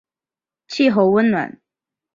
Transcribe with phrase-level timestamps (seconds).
[0.67, 1.61] 气候温暖。